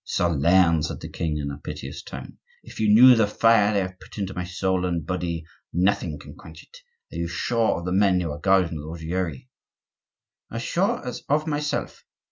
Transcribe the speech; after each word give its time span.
"Solern," 0.03 0.81
said 0.83 0.99
the 0.99 1.07
king, 1.09 1.37
in 1.37 1.51
a 1.51 1.59
piteous 1.59 2.01
tone, 2.01 2.39
"if 2.63 2.79
you 2.79 2.89
knew 2.89 3.13
the 3.15 3.27
fire 3.27 3.71
they 3.71 3.81
have 3.81 3.99
put 3.99 4.17
into 4.17 4.33
my 4.33 4.43
soul 4.43 4.83
and 4.83 5.05
body! 5.05 5.45
nothing 5.71 6.17
can 6.17 6.33
quench 6.33 6.63
it. 6.63 6.77
Are 7.13 7.19
you 7.19 7.27
sure 7.27 7.77
of 7.77 7.85
the 7.85 7.91
men 7.91 8.19
who 8.19 8.31
are 8.31 8.39
guarding 8.39 8.79
the 8.79 8.87
Ruggieri?" 8.87 9.47
"As 10.51 10.63
sure 10.63 11.07
as 11.07 11.21
of 11.29 11.45
myself." 11.45 12.03